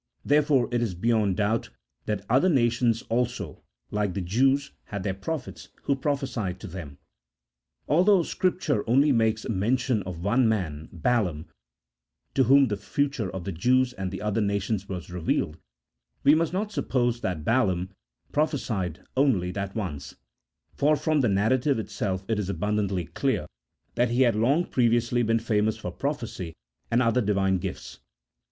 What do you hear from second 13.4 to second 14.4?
the Jews and the